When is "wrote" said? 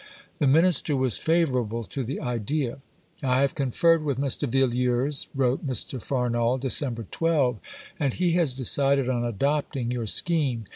5.35-5.63